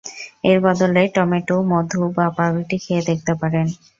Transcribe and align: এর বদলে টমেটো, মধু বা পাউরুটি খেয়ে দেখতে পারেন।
এর 0.43 0.57
বদলে 0.65 1.01
টমেটো, 1.15 1.55
মধু 1.71 2.01
বা 2.15 2.25
পাউরুটি 2.37 2.77
খেয়ে 2.83 3.07
দেখতে 3.09 3.33
পারেন। 3.41 3.67